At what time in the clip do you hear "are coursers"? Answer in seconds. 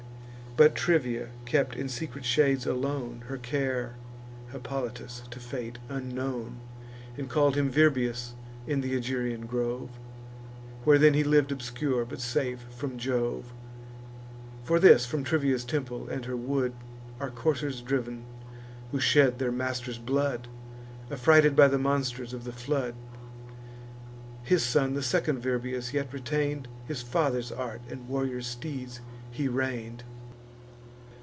17.21-17.79